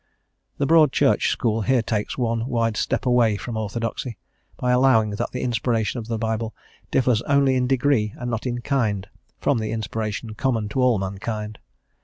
[0.57, 4.17] The Broad Church school here takes one wide step away from orthodoxy,
[4.57, 6.55] by allowing that the inspiration of the Bible
[6.89, 9.07] differs only in degree and not in kind
[9.39, 11.59] from the inspiration common to all mankind.